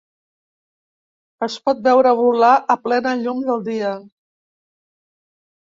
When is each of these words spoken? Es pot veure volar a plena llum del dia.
Es 1.49 1.57
pot 1.67 1.83
veure 1.89 2.15
volar 2.21 2.51
a 2.75 2.79
plena 2.87 3.15
llum 3.21 3.45
del 3.51 3.63
dia. 3.71 3.93